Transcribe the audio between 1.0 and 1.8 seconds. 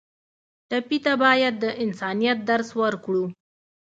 ته باید د